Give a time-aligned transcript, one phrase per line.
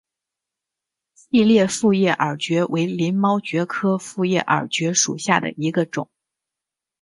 [1.13, 6.09] 细裂复叶耳蕨为鳞毛蕨科复叶耳蕨属下的一个种。